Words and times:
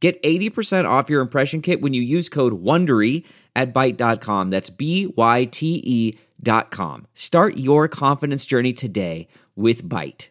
Get 0.00 0.22
80% 0.22 0.88
off 0.88 1.10
your 1.10 1.20
impression 1.20 1.60
kit 1.60 1.80
when 1.80 1.92
you 1.92 2.02
use 2.02 2.28
code 2.28 2.62
WONDERY 2.62 3.24
at 3.56 3.74
Byte.com. 3.74 4.50
That's 4.50 4.70
B-Y-T-E 4.70 6.18
dot 6.40 6.70
com. 6.70 7.06
Start 7.14 7.56
your 7.56 7.88
confidence 7.88 8.46
journey 8.46 8.72
today 8.72 9.26
with 9.56 9.82
Byte. 9.84 10.28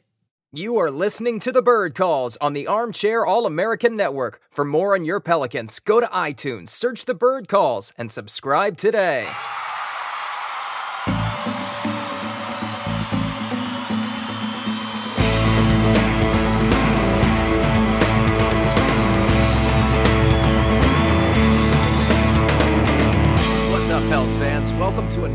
You 0.54 0.78
are 0.78 0.90
listening 0.90 1.40
to 1.42 1.52
the 1.52 1.62
Bird 1.62 1.94
Calls 1.94 2.38
on 2.38 2.54
the 2.54 2.68
Armchair 2.68 3.26
All-American 3.26 3.98
Network. 3.98 4.40
For 4.50 4.64
more 4.64 4.96
on 4.96 5.04
your 5.04 5.20
Pelicans, 5.20 5.80
go 5.80 6.00
to 6.00 6.08
iTunes, 6.08 6.70
search 6.70 7.04
the 7.04 7.14
Bird 7.14 7.50
Calls, 7.50 7.94
and 7.98 8.10
subscribe 8.10 8.78
today. 8.78 9.28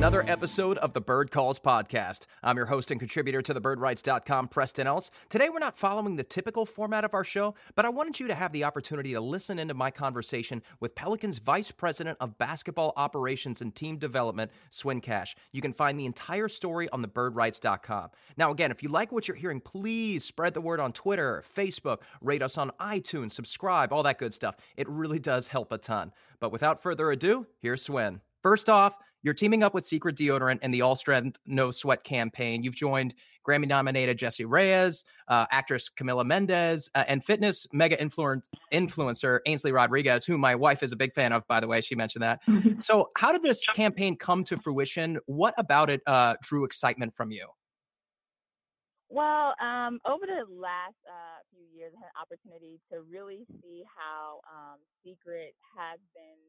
Another 0.03 0.25
episode 0.27 0.79
of 0.79 0.95
the 0.95 1.01
Bird 1.01 1.31
Calls 1.31 1.61
podcast. 1.61 2.27
I'm 2.43 2.57
your 2.57 2.67
host 2.67 2.91
and 2.91 2.99
contributor 2.99 3.41
to 3.41 3.55
the 3.55 3.61
birdwrites.com, 3.61 4.49
Preston 4.49 4.89
Ellis. 4.89 5.13
Today, 5.29 5.49
we're 5.49 5.61
not 5.61 5.79
following 5.79 6.17
the 6.17 6.25
typical 6.25 6.67
format 6.67 7.05
of 7.05 7.15
our 7.15 7.23
show, 7.23 7.55
but 7.77 7.85
I 7.85 7.89
wanted 7.89 8.19
you 8.19 8.27
to 8.27 8.35
have 8.35 8.51
the 8.51 8.65
opportunity 8.65 9.13
to 9.13 9.21
listen 9.21 9.61
into 9.61 9.75
my 9.75 9.93
conversation 9.93 10.61
with 10.81 10.97
Pelicans 10.97 11.39
Vice 11.39 11.71
President 11.71 12.19
of 12.21 12.37
Basketball 12.37 12.93
Operations 12.97 13.61
and 13.63 13.73
Team 13.77 13.97
Development, 13.97 14.51
Swin 14.71 15.01
Cash. 15.01 15.37
You 15.53 15.63
can 15.63 15.73
find 15.73 16.01
the 16.01 16.07
entire 16.07 16.49
story 16.49 16.89
on 16.89 17.03
the 17.03 17.09
birdwrites.com. 17.09 18.11
Now, 18.37 18.51
again, 18.51 18.73
if 18.73 18.83
you 18.83 18.89
like 18.89 19.13
what 19.13 19.29
you're 19.29 19.37
hearing, 19.37 19.61
please 19.61 20.25
spread 20.25 20.55
the 20.55 20.61
word 20.61 20.81
on 20.81 20.93
Twitter, 20.93 21.45
Facebook, 21.57 21.99
rate 22.21 22.43
us 22.43 22.59
on 22.59 22.73
iTunes, 22.81 23.31
subscribe, 23.31 23.93
all 23.93 24.03
that 24.03 24.19
good 24.19 24.35
stuff. 24.35 24.57
It 24.77 24.89
really 24.89 25.21
does 25.21 25.47
help 25.47 25.71
a 25.71 25.79
ton. 25.79 26.11
But 26.41 26.51
without 26.51 26.83
further 26.83 27.13
ado, 27.13 27.47
here's 27.61 27.83
Swin. 27.83 28.21
First 28.43 28.69
off, 28.69 28.97
you're 29.23 29.35
teaming 29.35 29.63
up 29.63 29.75
with 29.75 29.85
Secret 29.85 30.17
Deodorant 30.17 30.59
and 30.63 30.73
the 30.73 30.83
All 30.83 30.97
Strength 30.97 31.39
No 31.47 31.71
Sweat 31.71 32.03
campaign. 32.05 32.63
You've 32.63 32.75
joined 32.75 33.15
Grammy 33.47 33.67
nominated 33.67 34.19
Jessie 34.19 34.45
Reyez, 34.45 35.05
uh, 35.29 35.47
actress 35.51 35.91
Camila 35.91 36.25
Mendes, 36.25 36.91
uh, 36.95 37.05
and 37.09 37.25
fitness 37.25 37.67
mega 37.73 38.01
influence, 38.01 38.51
influencer 38.73 39.41
Ainsley 39.47 39.73
Rodriguez, 39.73 40.25
who 40.25 40.39
my 40.39 40.55
wife 40.55 40.83
is 40.83 40.93
a 40.93 40.97
big 40.97 41.13
fan 41.13 41.33
of, 41.33 41.47
by 41.49 41.61
the 41.61 41.67
way. 41.67 41.81
She 41.81 41.95
mentioned 41.95 42.23
that. 42.23 42.41
so, 42.81 43.11
how 43.17 43.33
did 43.33 43.43
this 43.43 43.65
campaign 43.75 44.17
come 44.17 44.45
to 44.45 44.57
fruition? 44.57 45.19
What 45.27 45.55
about 45.59 45.91
it 45.91 46.03
uh, 46.07 46.35
drew 46.43 46.65
excitement 46.65 47.15
from 47.15 47.31
you? 47.31 47.47
Well, 49.13 49.53
um, 49.61 50.01
over 50.09 50.25
the 50.25 50.49
last 50.49 50.97
uh, 51.05 51.45
few 51.53 51.69
years, 51.69 51.93
I 51.93 52.01
had 52.01 52.17
an 52.17 52.21
opportunity 52.23 52.81
to 52.91 53.03
really 53.05 53.45
see 53.61 53.85
how 53.85 54.41
um, 54.49 54.81
Secret 55.05 55.53
has 55.77 56.01
been 56.17 56.41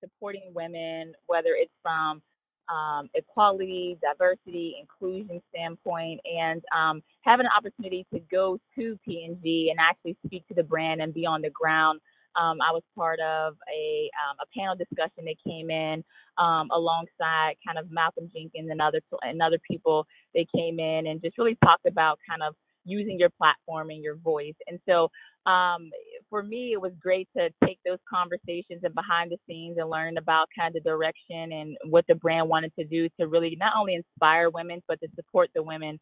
supporting 0.00 0.52
women, 0.54 1.12
whether 1.26 1.50
it's 1.54 1.72
from 1.82 2.22
um, 2.68 3.08
equality, 3.14 3.98
diversity, 4.00 4.76
inclusion 4.80 5.42
standpoint, 5.54 6.20
and 6.24 6.62
um, 6.76 7.02
having 7.22 7.46
an 7.46 7.52
opportunity 7.56 8.06
to 8.14 8.20
go 8.30 8.58
to 8.76 8.98
P&G 9.04 9.68
and 9.70 9.80
actually 9.80 10.16
speak 10.24 10.46
to 10.48 10.54
the 10.54 10.62
brand 10.62 11.02
and 11.02 11.12
be 11.12 11.26
on 11.26 11.42
the 11.42 11.50
ground 11.50 12.00
um, 12.36 12.58
I 12.62 12.70
was 12.70 12.82
part 12.96 13.18
of 13.20 13.54
a 13.68 14.10
um, 14.14 14.36
a 14.40 14.46
panel 14.56 14.76
discussion 14.76 15.24
that 15.24 15.36
came 15.44 15.70
in 15.70 16.04
um, 16.38 16.68
alongside 16.72 17.56
kind 17.66 17.78
of 17.78 17.90
Malcolm 17.90 18.30
Jenkins 18.32 18.70
and 18.70 18.80
other 18.80 19.00
and 19.22 19.42
other 19.42 19.58
people. 19.68 20.06
They 20.34 20.46
came 20.54 20.78
in 20.78 21.06
and 21.06 21.20
just 21.22 21.38
really 21.38 21.56
talked 21.64 21.86
about 21.86 22.18
kind 22.28 22.42
of 22.42 22.54
using 22.84 23.18
your 23.18 23.30
platform 23.30 23.90
and 23.90 24.02
your 24.02 24.16
voice. 24.16 24.54
And 24.66 24.78
so 24.88 25.08
um, 25.50 25.90
for 26.28 26.42
me, 26.42 26.72
it 26.72 26.80
was 26.80 26.92
great 27.00 27.28
to 27.36 27.48
take 27.64 27.78
those 27.84 27.98
conversations 28.12 28.80
and 28.82 28.94
behind 28.94 29.30
the 29.30 29.38
scenes 29.46 29.76
and 29.78 29.88
learn 29.88 30.18
about 30.18 30.48
kind 30.58 30.76
of 30.76 30.84
direction 30.84 31.52
and 31.52 31.76
what 31.88 32.04
the 32.08 32.14
brand 32.14 32.48
wanted 32.48 32.72
to 32.78 32.84
do 32.84 33.08
to 33.18 33.26
really 33.26 33.56
not 33.58 33.72
only 33.76 33.94
inspire 33.94 34.50
women, 34.50 34.82
but 34.86 35.00
to 35.00 35.08
support 35.16 35.50
the 35.54 35.62
women 35.62 35.98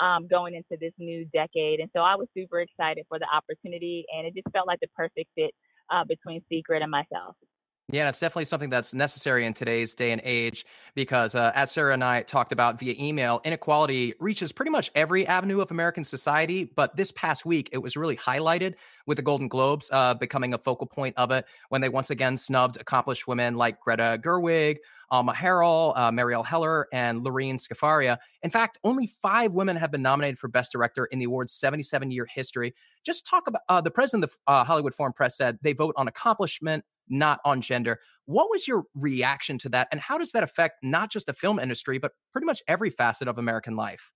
um, 0.00 0.26
going 0.26 0.54
into 0.54 0.76
this 0.80 0.92
new 0.98 1.24
decade. 1.26 1.80
And 1.80 1.90
so 1.94 2.00
I 2.00 2.16
was 2.16 2.26
super 2.34 2.60
excited 2.60 3.04
for 3.08 3.18
the 3.18 3.26
opportunity, 3.32 4.04
and 4.16 4.26
it 4.26 4.34
just 4.34 4.50
felt 4.52 4.66
like 4.66 4.80
the 4.80 4.88
perfect 4.96 5.30
fit 5.34 5.52
uh, 5.90 6.04
between 6.04 6.42
Secret 6.48 6.82
and 6.82 6.90
myself. 6.90 7.36
Yeah, 7.92 8.08
it's 8.08 8.20
definitely 8.20 8.44
something 8.44 8.70
that's 8.70 8.94
necessary 8.94 9.44
in 9.44 9.52
today's 9.52 9.96
day 9.96 10.12
and 10.12 10.20
age 10.24 10.64
because, 10.94 11.34
uh, 11.34 11.50
as 11.56 11.72
Sarah 11.72 11.92
and 11.92 12.04
I 12.04 12.22
talked 12.22 12.52
about 12.52 12.78
via 12.78 12.94
email, 12.96 13.40
inequality 13.44 14.14
reaches 14.20 14.52
pretty 14.52 14.70
much 14.70 14.92
every 14.94 15.26
avenue 15.26 15.60
of 15.60 15.72
American 15.72 16.04
society. 16.04 16.64
But 16.64 16.96
this 16.96 17.10
past 17.10 17.44
week, 17.44 17.68
it 17.72 17.78
was 17.78 17.96
really 17.96 18.16
highlighted 18.16 18.74
with 19.06 19.16
the 19.16 19.22
Golden 19.22 19.48
Globes 19.48 19.90
uh, 19.92 20.14
becoming 20.14 20.54
a 20.54 20.58
focal 20.58 20.86
point 20.86 21.16
of 21.16 21.32
it 21.32 21.46
when 21.70 21.80
they 21.80 21.88
once 21.88 22.10
again 22.10 22.36
snubbed 22.36 22.80
accomplished 22.80 23.26
women 23.26 23.56
like 23.56 23.80
Greta 23.80 24.20
Gerwig, 24.22 24.76
Alma 25.10 25.32
Har'el, 25.32 25.92
uh, 25.96 26.12
Marielle 26.12 26.46
Heller, 26.46 26.86
and 26.92 27.24
Lorene 27.24 27.56
Scafaria. 27.56 28.18
In 28.42 28.50
fact, 28.50 28.78
only 28.84 29.08
five 29.08 29.52
women 29.52 29.74
have 29.74 29.90
been 29.90 30.02
nominated 30.02 30.38
for 30.38 30.46
Best 30.46 30.70
Director 30.70 31.06
in 31.06 31.18
the 31.18 31.24
award's 31.24 31.52
77 31.54 32.12
year 32.12 32.26
history. 32.32 32.72
Just 33.04 33.26
talk 33.26 33.48
about 33.48 33.62
uh, 33.68 33.80
the 33.80 33.90
president 33.90 34.24
of 34.24 34.30
the 34.30 34.52
uh, 34.52 34.64
Hollywood 34.64 34.94
Foreign 34.94 35.12
Press 35.12 35.36
said 35.36 35.58
they 35.62 35.72
vote 35.72 35.94
on 35.96 36.06
accomplishment, 36.06 36.84
not 37.10 37.40
on 37.44 37.60
gender. 37.60 37.98
What 38.26 38.48
was 38.50 38.66
your 38.66 38.84
reaction 38.94 39.58
to 39.58 39.68
that? 39.70 39.88
And 39.92 40.00
how 40.00 40.18
does 40.18 40.32
that 40.32 40.42
affect 40.42 40.76
not 40.82 41.10
just 41.10 41.26
the 41.26 41.34
film 41.34 41.58
industry, 41.58 41.98
but 41.98 42.12
pretty 42.32 42.46
much 42.46 42.62
every 42.68 42.90
facet 42.90 43.28
of 43.28 43.38
American 43.38 43.76
life? 43.76 44.10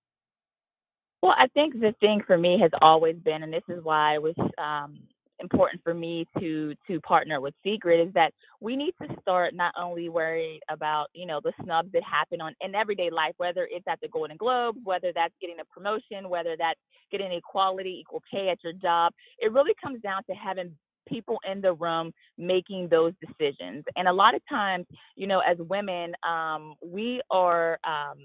Well, 1.21 1.35
I 1.37 1.47
think 1.55 1.73
the 1.73 1.93
thing 1.99 2.21
for 2.25 2.37
me 2.37 2.59
has 2.61 2.71
always 2.81 3.15
been, 3.17 3.43
and 3.43 3.51
this 3.51 3.63
is 3.67 3.83
why 3.83 4.13
it 4.13 4.21
was 4.21 4.35
um, 4.59 4.99
important 5.39 5.81
for 5.83 5.93
me 5.93 6.27
to 6.39 6.75
to 6.87 7.01
partner 7.01 7.41
with 7.41 7.53
Secret, 7.63 7.99
is 7.99 8.13
that 8.13 8.31
we 8.61 8.75
need 8.75 8.93
to 9.01 9.07
start 9.21 9.55
not 9.55 9.73
only 9.75 10.07
worried 10.07 10.59
about 10.69 11.07
you 11.13 11.25
know 11.25 11.41
the 11.43 11.51
snubs 11.63 11.91
that 11.93 12.03
happen 12.03 12.41
on 12.41 12.53
in 12.61 12.75
everyday 12.75 13.09
life, 13.09 13.33
whether 13.37 13.67
it's 13.71 13.87
at 13.89 13.99
the 14.01 14.07
Golden 14.07 14.37
Globes, 14.37 14.77
whether 14.83 15.11
that's 15.15 15.33
getting 15.41 15.57
a 15.59 15.65
promotion, 15.65 16.29
whether 16.29 16.55
that's 16.59 16.79
getting 17.11 17.31
equality, 17.31 17.97
equal 18.01 18.21
pay 18.31 18.49
at 18.49 18.63
your 18.63 18.73
job. 18.73 19.11
It 19.39 19.51
really 19.51 19.73
comes 19.83 20.01
down 20.01 20.21
to 20.29 20.35
having 20.35 20.75
people 21.07 21.39
in 21.51 21.61
the 21.61 21.73
room 21.73 22.11
making 22.37 22.89
those 22.89 23.13
decisions. 23.21 23.85
And 23.95 24.07
a 24.07 24.13
lot 24.13 24.35
of 24.35 24.41
times, 24.49 24.85
you 25.15 25.27
know, 25.27 25.39
as 25.39 25.57
women, 25.59 26.13
um, 26.27 26.75
we 26.83 27.21
are 27.31 27.79
um, 27.85 28.19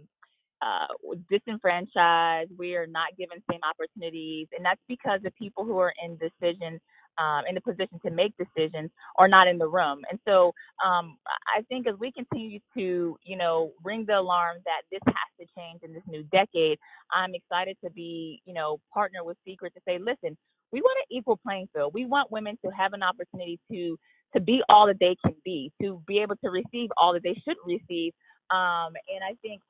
uh, 0.63 0.87
disenfranchised. 1.31 2.51
We 2.59 2.77
are 2.77 2.87
not 2.87 3.17
given 3.19 3.39
same 3.51 3.61
opportunities, 3.69 4.49
and 4.57 4.65
that's 4.65 4.81
because 4.89 5.21
the 5.23 5.33
people 5.33 5.65
who 5.65 5.79
are 5.79 5.95
in 6.05 6.19
decision 6.19 6.81
um, 7.19 7.43
in 7.49 7.55
the 7.57 7.61
position 7.63 8.01
to 8.05 8.11
make 8.13 8.33
decisions 8.39 8.91
are 9.19 9.29
not 9.29 9.49
in 9.49 9.59
the 9.59 9.69
room. 9.69 10.01
And 10.11 10.21
so 10.27 10.55
um, 10.85 11.17
I 11.57 11.63
think 11.69 11.87
as 11.89 11.95
we 11.99 12.13
continue 12.13 12.61
to, 12.77 13.17
you 13.25 13.37
know, 13.37 13.73
ring 13.85 14.05
the 14.07 14.19
alarm 14.19 14.59
that 14.65 14.83
this 14.93 15.01
has 15.07 15.31
to 15.41 15.47
change 15.59 15.83
in 15.83 15.93
this 15.93 16.05
new 16.09 16.25
decade, 16.33 16.79
I'm 17.13 17.35
excited 17.35 17.77
to 17.85 17.91
be, 17.91 18.41
you 18.47 18.55
know, 18.55 18.79
partner 18.95 19.25
with 19.25 19.37
Secret 19.47 19.75
to 19.75 19.81
say, 19.87 19.99
listen, 19.99 20.37
we 20.73 20.81
want 20.81 20.99
an 20.99 21.17
equal 21.17 21.39
playing 21.45 21.69
field. 21.75 21.93
We 21.95 22.07
want 22.07 22.31
women 22.31 22.57
to 22.65 22.71
have 22.71 22.93
an 22.93 23.03
opportunity 23.03 23.59
to 23.71 23.99
to 24.35 24.41
be 24.41 24.63
all 24.69 24.87
that 24.87 24.99
they 25.01 25.17
can 25.25 25.35
be, 25.45 25.73
to 25.83 26.01
be 26.07 26.19
able 26.19 26.37
to 26.37 26.51
receive 26.51 26.89
all 26.97 27.13
that 27.15 27.23
they 27.25 27.35
should 27.45 27.57
receive. 27.67 28.13
Um, 28.51 28.93
and 29.11 29.25
I 29.25 29.35
think 29.43 29.61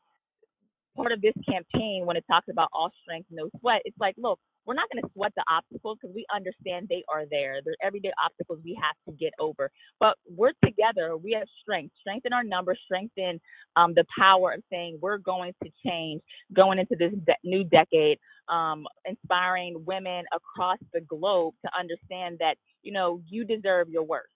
part 1.01 1.13
of 1.13 1.23
this 1.23 1.35
campaign, 1.49 2.07
when 2.07 2.17
it 2.17 2.25
talks 2.31 2.49
about 2.51 2.69
all 2.73 2.91
strength, 3.03 3.29
no 3.31 3.51
sweat, 3.61 3.83
it's 3.87 3.99
like, 4.01 4.15
look, 4.19 4.41
we're 4.67 4.75
not 4.75 4.89
going 4.93 5.03
to 5.03 5.11
sweat 5.15 5.33
the 5.37 5.45
obstacles 5.51 5.99
because 6.01 6.15
we 6.15 6.27
understand 6.35 6.89
they 6.89 7.05
are 7.13 7.25
there. 7.31 7.61
They're 7.65 7.75
everyday 7.83 8.13
obstacles 8.25 8.61
we 8.65 8.79
have 8.83 8.97
to 9.09 9.19
get 9.19 9.33
over. 9.41 9.71
But 10.01 10.17
we're 10.29 10.53
together. 10.65 11.17
We 11.17 11.33
have 11.33 11.49
strength, 11.63 11.95
strength 12.01 12.27
in 12.27 12.33
our 12.35 12.45
numbers, 12.45 12.79
strength 12.85 13.15
in 13.17 13.41
um, 13.77 13.95
the 13.95 14.05
power 14.19 14.53
of 14.53 14.63
saying 14.71 14.99
we're 15.03 15.19
going 15.19 15.55
to 15.65 15.71
change 15.87 16.23
going 16.55 16.79
into 16.79 16.97
this 16.99 17.13
de- 17.27 17.49
new 17.49 17.65
decade, 17.65 18.19
um, 18.49 18.87
inspiring 19.07 19.85
women 19.87 20.25
across 20.35 20.79
the 20.95 21.01
globe 21.03 21.55
to 21.65 21.71
understand 21.79 22.39
that, 22.41 22.57
you 22.83 22.93
know, 22.93 23.23
you 23.29 23.45
deserve 23.45 23.89
your 23.91 24.05
worth. 24.05 24.27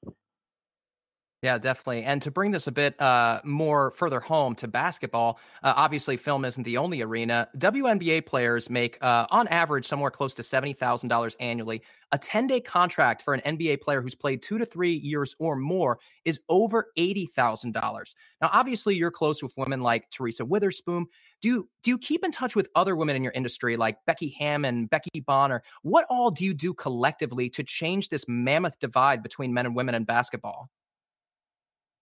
Yeah, 1.45 1.59
definitely. 1.59 2.05
And 2.05 2.23
to 2.23 2.31
bring 2.31 2.53
this 2.53 2.69
a 2.69 2.73
bit 2.73 2.99
uh, 2.99 3.43
more 3.45 3.91
further 3.91 4.19
home 4.19 4.55
to 4.55 4.67
basketball, 4.67 5.39
uh, 5.63 5.75
obviously, 5.77 6.17
film 6.17 6.43
isn't 6.47 6.63
the 6.63 6.79
only 6.79 7.03
arena. 7.03 7.49
WNBA 7.59 8.25
players 8.25 8.71
make, 8.71 8.97
uh, 9.03 9.27
on 9.31 9.47
average, 9.49 9.85
somewhere 9.85 10.11
close 10.11 10.35
to 10.37 10.43
$70,000 10.43 11.37
annually. 11.41 11.83
A 12.13 12.19
10 12.19 12.47
day 12.47 12.61
contract 12.61 13.21
for 13.21 13.35
an 13.35 13.43
NBA 13.43 13.83
player 13.83 14.01
who's 14.01 14.15
played 14.15 14.41
two 14.41 14.57
to 14.57 14.65
three 14.65 14.95
years 14.95 15.37
or 15.39 15.55
more 15.55 15.99
is 16.25 16.41
over 16.49 16.87
$80,000. 16.97 18.15
Now, 18.41 18.49
obviously, 18.51 18.95
you're 18.95 19.11
close 19.11 19.43
with 19.43 19.53
women 19.59 19.83
like 19.83 20.11
Teresa 20.11 20.45
Weatherspoon. 20.47 21.05
Do 21.43 21.69
do 21.83 21.91
you 21.91 21.99
keep 21.99 22.25
in 22.25 22.31
touch 22.31 22.57
with 22.57 22.71
other 22.75 22.97
women 22.97 23.17
in 23.17 23.23
your 23.23 23.35
industry 23.35 23.77
like 23.77 23.99
Becky 24.07 24.35
Hammon, 24.39 24.87
Becky 24.87 25.21
Bonner? 25.21 25.63
What 25.83 26.07
all 26.09 26.31
do 26.31 26.43
you 26.43 26.55
do 26.55 26.73
collectively 26.73 27.51
to 27.51 27.63
change 27.63 28.09
this 28.09 28.25
mammoth 28.27 28.79
divide 28.79 29.23
between 29.23 29.53
men 29.53 29.67
and 29.67 29.77
women 29.77 29.95
in 29.95 30.05
basketball? 30.05 30.71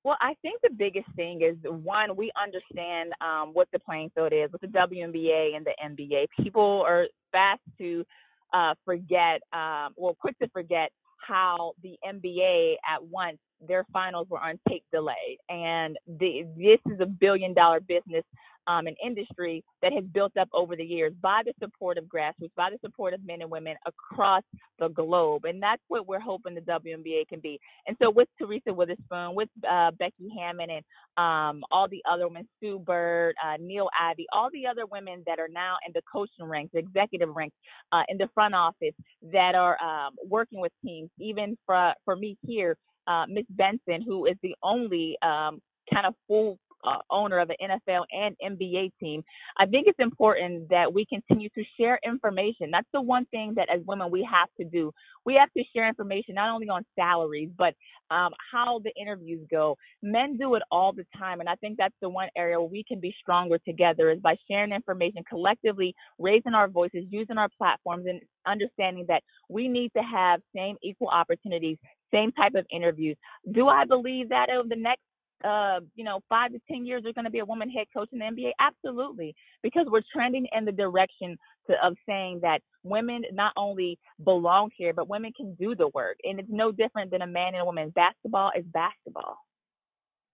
Well, 0.04 0.16
I 0.20 0.34
think 0.42 0.60
the 0.62 0.70
biggest 0.70 1.06
thing 1.14 1.42
is 1.42 1.56
one, 1.62 2.16
we 2.16 2.32
understand 2.40 3.12
um, 3.20 3.50
what 3.52 3.68
the 3.72 3.78
playing 3.78 4.10
field 4.14 4.32
is 4.32 4.50
with 4.50 4.60
the 4.60 4.66
WNBA 4.66 5.54
and 5.56 5.64
the 5.64 5.74
NBA. 5.84 6.26
People 6.42 6.84
are 6.86 7.06
fast 7.30 7.60
to 7.78 8.04
uh, 8.52 8.74
forget, 8.84 9.42
um, 9.52 9.94
well, 9.96 10.16
quick 10.18 10.38
to 10.40 10.48
forget 10.48 10.90
how 11.18 11.72
the 11.82 11.96
NBA 12.04 12.74
at 12.88 13.02
once 13.04 13.38
their 13.66 13.84
finals 13.92 14.26
were 14.28 14.40
on 14.40 14.58
tape 14.68 14.82
delay, 14.92 15.38
and 15.48 15.96
the, 16.18 16.46
this 16.56 16.80
is 16.92 17.00
a 17.00 17.06
billion 17.06 17.54
dollar 17.54 17.78
business 17.80 18.24
um, 18.66 18.86
an 18.86 18.94
industry 19.04 19.64
that 19.82 19.92
has 19.92 20.04
built 20.12 20.36
up 20.36 20.48
over 20.52 20.76
the 20.76 20.84
years 20.84 21.12
by 21.20 21.42
the 21.44 21.52
support 21.60 21.98
of 21.98 22.04
grassroots, 22.04 22.54
by 22.56 22.70
the 22.70 22.78
support 22.80 23.14
of 23.14 23.24
men 23.24 23.42
and 23.42 23.50
women 23.50 23.76
across 23.86 24.42
the 24.78 24.88
globe. 24.88 25.44
And 25.44 25.62
that's 25.62 25.82
what 25.88 26.06
we're 26.06 26.20
hoping 26.20 26.54
the 26.54 26.60
WNBA 26.60 27.28
can 27.28 27.40
be. 27.40 27.58
And 27.86 27.96
so 28.00 28.10
with 28.10 28.28
Teresa 28.38 28.70
Weatherspoon, 28.70 29.34
with 29.34 29.48
uh, 29.68 29.90
Becky 29.98 30.28
Hammon, 30.36 30.68
and 30.70 30.84
um, 31.16 31.62
all 31.70 31.88
the 31.88 32.02
other 32.10 32.28
women, 32.28 32.48
Sue 32.60 32.78
Bird, 32.78 33.34
uh, 33.44 33.56
Niele 33.58 33.88
Ivey, 34.00 34.26
all 34.32 34.48
the 34.52 34.66
other 34.66 34.86
women 34.86 35.22
that 35.26 35.38
are 35.38 35.48
now 35.48 35.76
in 35.86 35.92
the 35.94 36.02
coaching 36.10 36.46
ranks, 36.46 36.72
executive 36.74 37.34
ranks, 37.34 37.56
uh, 37.92 38.02
in 38.08 38.18
the 38.18 38.28
front 38.34 38.54
office 38.54 38.94
that 39.32 39.54
are 39.54 39.80
um, 39.82 40.14
working 40.28 40.60
with 40.60 40.72
teams, 40.84 41.10
even 41.18 41.56
for, 41.66 41.92
for 42.04 42.16
me 42.16 42.36
here, 42.46 42.76
uh, 43.06 43.24
Miss 43.28 43.44
Benson, 43.50 44.02
who 44.02 44.26
is 44.26 44.36
the 44.42 44.54
only 44.62 45.16
um, 45.22 45.60
kind 45.92 46.06
of 46.06 46.14
full 46.26 46.58
uh, 46.84 46.98
owner 47.10 47.38
of 47.38 47.50
an 47.50 47.56
NFL 47.62 48.04
and 48.12 48.36
NBA 48.42 48.92
team, 49.00 49.22
I 49.58 49.66
think 49.66 49.86
it's 49.86 49.98
important 49.98 50.68
that 50.70 50.92
we 50.92 51.06
continue 51.06 51.48
to 51.50 51.62
share 51.78 51.98
information. 52.04 52.70
That's 52.70 52.88
the 52.92 53.00
one 53.02 53.26
thing 53.26 53.54
that 53.56 53.68
as 53.72 53.80
women 53.86 54.10
we 54.10 54.26
have 54.30 54.48
to 54.58 54.64
do. 54.64 54.92
We 55.24 55.34
have 55.34 55.52
to 55.56 55.62
share 55.74 55.88
information 55.88 56.34
not 56.34 56.50
only 56.50 56.68
on 56.68 56.84
salaries, 56.96 57.50
but 57.56 57.74
um, 58.10 58.32
how 58.52 58.80
the 58.84 58.92
interviews 59.00 59.46
go. 59.50 59.76
Men 60.02 60.36
do 60.36 60.54
it 60.54 60.62
all 60.70 60.92
the 60.92 61.06
time, 61.18 61.40
and 61.40 61.48
I 61.48 61.54
think 61.56 61.78
that's 61.78 61.94
the 62.00 62.08
one 62.08 62.28
area 62.36 62.60
where 62.60 62.68
we 62.68 62.84
can 62.86 63.00
be 63.00 63.14
stronger 63.20 63.58
together 63.58 64.10
is 64.10 64.20
by 64.20 64.36
sharing 64.50 64.72
information 64.72 65.22
collectively, 65.28 65.94
raising 66.18 66.54
our 66.54 66.68
voices, 66.68 67.04
using 67.10 67.38
our 67.38 67.48
platforms, 67.56 68.06
and 68.06 68.20
understanding 68.46 69.06
that 69.08 69.22
we 69.48 69.68
need 69.68 69.92
to 69.96 70.02
have 70.02 70.40
same 70.54 70.76
equal 70.82 71.08
opportunities, 71.08 71.78
same 72.12 72.32
type 72.32 72.54
of 72.54 72.66
interviews. 72.70 73.16
Do 73.52 73.68
I 73.68 73.84
believe 73.84 74.28
that 74.30 74.50
over 74.50 74.68
the 74.68 74.76
next 74.76 75.02
uh, 75.44 75.80
you 75.94 76.04
know, 76.04 76.20
five 76.28 76.52
to 76.52 76.60
10 76.70 76.86
years, 76.86 77.02
there's 77.02 77.14
going 77.14 77.24
to 77.24 77.30
be 77.30 77.40
a 77.40 77.44
woman 77.44 77.70
head 77.70 77.86
coach 77.94 78.08
in 78.12 78.18
the 78.18 78.24
NBA? 78.24 78.50
Absolutely. 78.60 79.34
Because 79.62 79.86
we're 79.88 80.02
trending 80.12 80.46
in 80.56 80.64
the 80.64 80.72
direction 80.72 81.36
to, 81.68 81.74
of 81.84 81.94
saying 82.06 82.40
that 82.42 82.60
women 82.82 83.22
not 83.32 83.52
only 83.56 83.98
belong 84.24 84.70
here, 84.76 84.92
but 84.92 85.08
women 85.08 85.32
can 85.36 85.54
do 85.54 85.74
the 85.74 85.88
work. 85.88 86.16
And 86.24 86.40
it's 86.40 86.48
no 86.50 86.72
different 86.72 87.10
than 87.10 87.22
a 87.22 87.26
man 87.26 87.54
and 87.54 87.62
a 87.62 87.64
woman. 87.64 87.90
Basketball 87.90 88.52
is 88.56 88.64
basketball. 88.72 89.36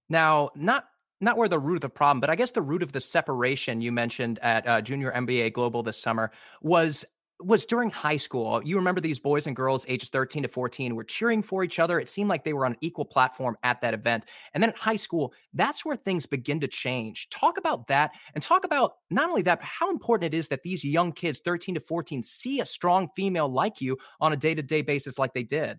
Now, 0.08 0.50
not 0.54 0.84
not 1.20 1.36
where 1.36 1.48
the 1.48 1.58
root 1.58 1.74
of 1.74 1.80
the 1.80 1.88
problem, 1.88 2.20
but 2.20 2.30
I 2.30 2.36
guess 2.36 2.52
the 2.52 2.62
root 2.62 2.82
of 2.82 2.92
the 2.92 3.00
separation 3.00 3.80
you 3.80 3.90
mentioned 3.90 4.38
at 4.40 4.66
uh, 4.68 4.80
Junior 4.80 5.10
NBA 5.10 5.52
Global 5.52 5.82
this 5.82 5.98
summer 5.98 6.30
was 6.62 7.04
was 7.40 7.66
during 7.66 7.90
high 7.90 8.16
school. 8.16 8.60
You 8.64 8.76
remember 8.76 9.00
these 9.00 9.18
boys 9.18 9.46
and 9.46 9.54
girls 9.54 9.86
ages 9.88 10.10
13 10.10 10.42
to 10.42 10.48
14 10.48 10.94
were 10.94 11.04
cheering 11.04 11.42
for 11.42 11.62
each 11.62 11.78
other. 11.78 12.00
It 12.00 12.08
seemed 12.08 12.28
like 12.28 12.44
they 12.44 12.52
were 12.52 12.66
on 12.66 12.72
an 12.72 12.78
equal 12.80 13.04
platform 13.04 13.56
at 13.62 13.80
that 13.80 13.94
event. 13.94 14.26
And 14.54 14.62
then 14.62 14.70
at 14.70 14.78
high 14.78 14.96
school, 14.96 15.32
that's 15.54 15.84
where 15.84 15.96
things 15.96 16.26
begin 16.26 16.60
to 16.60 16.68
change. 16.68 17.28
Talk 17.30 17.58
about 17.58 17.86
that 17.88 18.12
and 18.34 18.42
talk 18.42 18.64
about 18.64 18.94
not 19.10 19.28
only 19.28 19.42
that, 19.42 19.60
but 19.60 19.66
how 19.66 19.90
important 19.90 20.34
it 20.34 20.36
is 20.36 20.48
that 20.48 20.62
these 20.62 20.84
young 20.84 21.12
kids, 21.12 21.40
13 21.44 21.76
to 21.76 21.80
14, 21.80 22.22
see 22.22 22.60
a 22.60 22.66
strong 22.66 23.08
female 23.14 23.48
like 23.48 23.80
you 23.80 23.96
on 24.20 24.32
a 24.32 24.36
day 24.36 24.54
to 24.54 24.62
day 24.62 24.82
basis 24.82 25.18
like 25.18 25.32
they 25.32 25.44
did. 25.44 25.78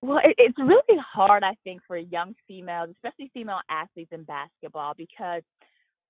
Well, 0.00 0.20
it's 0.24 0.58
really 0.58 1.00
hard, 1.12 1.42
I 1.42 1.54
think, 1.64 1.80
for 1.86 1.96
young 1.96 2.34
females, 2.46 2.90
especially 2.92 3.30
female 3.34 3.58
athletes 3.68 4.12
in 4.12 4.22
basketball, 4.22 4.94
because 4.96 5.42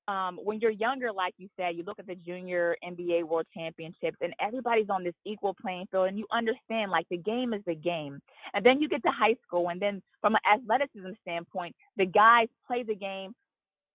um, 0.08 0.38
when 0.42 0.58
you're 0.58 0.70
younger, 0.70 1.12
like 1.12 1.34
you 1.36 1.48
said, 1.56 1.76
you 1.76 1.84
look 1.84 1.98
at 1.98 2.06
the 2.06 2.14
junior 2.14 2.76
NBA 2.82 3.24
World 3.24 3.46
Championships, 3.54 4.16
and 4.22 4.32
everybody's 4.40 4.88
on 4.88 5.04
this 5.04 5.14
equal 5.26 5.54
playing 5.60 5.86
field, 5.90 6.08
and 6.08 6.18
you 6.18 6.26
understand 6.32 6.90
like 6.90 7.06
the 7.10 7.18
game 7.18 7.52
is 7.52 7.60
the 7.66 7.74
game. 7.74 8.18
And 8.54 8.64
then 8.64 8.80
you 8.80 8.88
get 8.88 9.02
to 9.02 9.10
high 9.10 9.36
school, 9.46 9.68
and 9.68 9.80
then 9.80 10.02
from 10.22 10.34
an 10.34 10.40
athleticism 10.60 11.10
standpoint, 11.20 11.76
the 11.98 12.06
guys 12.06 12.48
play 12.66 12.82
the 12.82 12.94
game 12.94 13.34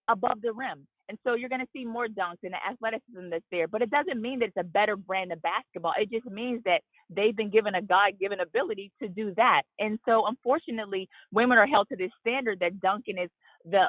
above 0.08 0.40
the 0.40 0.52
rim. 0.52 0.86
And 1.08 1.18
so 1.22 1.34
you're 1.34 1.50
going 1.50 1.60
to 1.60 1.68
see 1.72 1.84
more 1.84 2.06
dunks 2.06 2.38
and 2.44 2.54
the 2.54 2.66
athleticism 2.66 3.28
that's 3.30 3.44
there. 3.50 3.68
But 3.68 3.82
it 3.82 3.90
doesn't 3.90 4.22
mean 4.22 4.38
that 4.38 4.46
it's 4.46 4.56
a 4.56 4.64
better 4.64 4.96
brand 4.96 5.32
of 5.32 5.42
basketball. 5.42 5.92
It 5.98 6.10
just 6.10 6.24
means 6.26 6.62
that 6.64 6.80
they've 7.10 7.36
been 7.36 7.50
given 7.50 7.74
a 7.74 7.82
God 7.82 8.12
given 8.18 8.40
ability 8.40 8.90
to 9.02 9.08
do 9.08 9.34
that. 9.36 9.62
And 9.78 9.98
so 10.06 10.26
unfortunately, 10.26 11.08
women 11.30 11.58
are 11.58 11.66
held 11.66 11.88
to 11.90 11.96
this 11.96 12.10
standard 12.20 12.60
that 12.60 12.80
dunking 12.80 13.18
is 13.18 13.28
the 13.66 13.86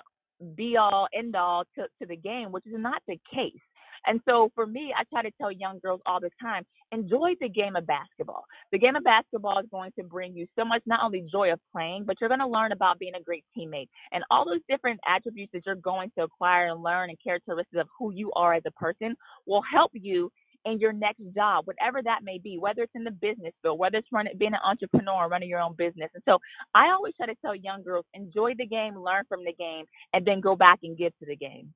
be 0.55 0.77
all 0.77 1.07
end 1.13 1.35
all 1.35 1.63
to, 1.75 1.83
to 1.99 2.07
the 2.07 2.15
game, 2.15 2.51
which 2.51 2.65
is 2.65 2.73
not 2.75 3.01
the 3.07 3.19
case. 3.33 3.61
And 4.07 4.21
so 4.27 4.51
for 4.55 4.65
me, 4.65 4.93
I 4.97 5.03
try 5.05 5.23
to 5.23 5.31
tell 5.39 5.51
young 5.51 5.79
girls 5.79 6.01
all 6.05 6.19
the 6.19 6.29
time, 6.41 6.63
enjoy 6.91 7.33
the 7.41 7.49
game 7.49 7.75
of 7.75 7.87
basketball. 7.87 8.45
The 8.71 8.79
game 8.79 8.95
of 8.95 9.03
basketball 9.03 9.59
is 9.59 9.65
going 9.71 9.91
to 9.97 10.03
bring 10.03 10.35
you 10.35 10.47
so 10.57 10.63
much, 10.63 10.81
not 10.85 10.99
only 11.03 11.25
joy 11.31 11.51
of 11.51 11.59
playing, 11.71 12.05
but 12.05 12.17
you're 12.19 12.29
going 12.29 12.39
to 12.39 12.47
learn 12.47 12.71
about 12.71 12.99
being 12.99 13.15
a 13.19 13.23
great 13.23 13.45
teammate. 13.57 13.89
And 14.11 14.23
all 14.29 14.45
those 14.45 14.61
different 14.69 14.99
attributes 15.07 15.51
that 15.53 15.63
you're 15.65 15.75
going 15.75 16.11
to 16.17 16.23
acquire 16.23 16.67
and 16.67 16.83
learn 16.83 17.09
and 17.09 17.17
characteristics 17.23 17.79
of 17.79 17.87
who 17.97 18.11
you 18.13 18.31
are 18.33 18.53
as 18.53 18.63
a 18.67 18.71
person 18.71 19.15
will 19.47 19.63
help 19.71 19.91
you 19.93 20.31
in 20.65 20.79
your 20.79 20.93
next 20.93 21.21
job, 21.35 21.65
whatever 21.65 22.01
that 22.03 22.19
may 22.23 22.39
be, 22.39 22.57
whether 22.57 22.81
it's 22.83 22.95
in 22.95 23.03
the 23.03 23.11
business 23.11 23.53
field, 23.61 23.79
whether 23.79 23.97
it's 23.97 24.07
running, 24.11 24.33
being 24.37 24.53
an 24.53 24.59
entrepreneur, 24.65 25.27
running 25.29 25.49
your 25.49 25.61
own 25.61 25.75
business. 25.75 26.09
And 26.13 26.23
so 26.27 26.39
I 26.73 26.89
always 26.89 27.13
try 27.15 27.27
to 27.27 27.35
tell 27.43 27.55
young 27.55 27.83
girls, 27.83 28.05
enjoy 28.13 28.53
the 28.57 28.65
game, 28.65 28.97
learn 28.97 29.23
from 29.29 29.43
the 29.45 29.53
game, 29.53 29.85
and 30.13 30.25
then 30.25 30.41
go 30.41 30.55
back 30.55 30.79
and 30.83 30.97
give 30.97 31.13
to 31.19 31.25
the 31.25 31.35
game. 31.35 31.73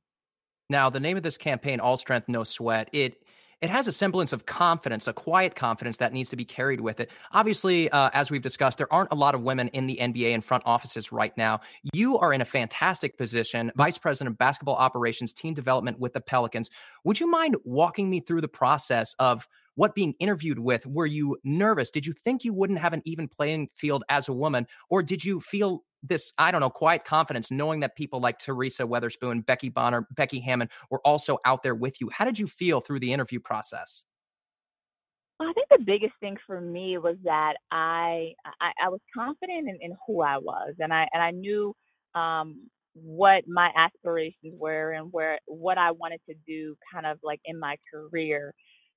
Now, 0.70 0.90
the 0.90 1.00
name 1.00 1.18
of 1.18 1.24
this 1.24 1.38
campaign, 1.38 1.80
All 1.80 1.98
Strength, 1.98 2.30
No 2.30 2.44
Sweat, 2.44 2.90
it 2.94 3.24
it 3.62 3.70
has 3.70 3.88
a 3.88 3.92
semblance 3.92 4.32
of 4.32 4.46
confidence, 4.46 5.08
a 5.08 5.14
quiet 5.14 5.56
confidence 5.56 5.98
that 5.98 6.14
needs 6.14 6.30
to 6.30 6.36
be 6.36 6.46
carried 6.46 6.80
with 6.80 7.00
it. 7.00 7.12
Obviously, 7.34 7.90
uh, 7.90 8.10
as 8.14 8.32
we've 8.32 8.42
discussed, 8.42 8.78
there 8.78 8.92
aren't 8.92 9.12
a 9.12 9.16
lot 9.16 9.36
of 9.36 9.42
women 9.42 9.68
in 9.70 9.88
the 9.88 9.98
NBA 10.00 10.32
in 10.32 10.42
front 10.42 10.64
offices 10.66 11.12
right 11.12 11.36
now. 11.38 11.60
You 11.94 12.18
are 12.20 12.32
in 12.32 12.42
a 12.42 12.46
fantastic 12.46 13.18
position, 13.18 13.72
Vice 13.76 13.98
President 13.98 14.34
of 14.34 14.38
Basketball 14.38 14.76
Operations, 14.76 15.34
Team 15.34 15.54
Development 15.54 16.00
with 16.00 16.14
the 16.14 16.22
Pelicans. 16.22 16.70
Would 17.04 17.20
you 17.20 17.28
mind 17.28 17.58
walking 17.66 18.10
me 18.10 18.22
through 18.22 18.42
the 18.42 18.48
process 18.48 19.14
of 19.20 19.48
what 19.76 19.96
being 19.96 20.14
interviewed 20.20 20.60
with 20.60 20.86
were 20.86 21.06
you 21.06 21.38
nervous 21.46 21.90
did 21.90 22.06
you 22.06 22.12
think 22.12 22.44
you 22.44 22.54
wouldn't 22.54 22.80
have 22.80 22.92
an 22.92 23.02
even 23.06 23.30
playing 23.30 23.70
field 23.76 24.04
as 24.10 24.28
a 24.28 24.34
woman 24.34 24.68
or 24.90 25.02
did 25.02 25.24
you 25.24 25.40
feel 25.40 25.86
this 26.04 26.34
i 26.38 26.52
don't 26.52 26.62
know 26.62 26.70
quiet 26.70 27.04
confidence 27.06 27.52
knowing 27.52 27.80
that 27.82 27.96
people 27.96 28.20
like 28.20 28.40
teresa 28.40 28.84
weatherspoon 28.84 29.46
becky 29.46 29.70
bonner 29.70 30.08
becky 30.16 30.40
Hammon 30.40 30.70
were 30.90 31.02
also 31.06 31.38
out 31.46 31.64
there 31.64 31.76
with 31.76 32.00
you 32.02 32.10
how 32.10 32.26
did 32.26 32.40
you 32.40 32.48
feel 32.48 32.80
through 32.80 33.00
the 33.00 33.12
interview 33.12 33.40
process 33.40 34.04
well, 35.40 35.48
I 35.48 35.54
think 35.54 35.68
the 35.70 35.86
biggest 35.86 36.14
thing 36.20 36.36
for 36.46 36.60
me 36.60 36.98
was 36.98 37.16
that 37.24 37.54
I 37.72 38.34
I, 38.60 38.72
I 38.86 38.90
was 38.90 39.00
confident 39.16 39.70
in, 39.70 39.78
in, 39.80 39.96
who 40.06 40.22
I 40.22 40.38
was, 40.38 40.76
and 40.80 40.94
I 40.94 41.08
and 41.14 41.24
I 41.24 41.32
knew 41.32 41.74
um, 42.14 42.70
what 42.94 43.46
my 43.48 43.70
aspirations 43.76 44.54
were 44.58 44.92
and 44.92 45.08
where 45.12 45.40
what 45.46 45.78
I 45.78 45.92
wanted 45.92 46.20
to 46.28 46.36
do, 46.46 46.76
kind 46.92 47.06
of 47.06 47.20
like 47.24 47.40
in 47.46 47.58
my 47.58 47.78
career. 47.90 48.54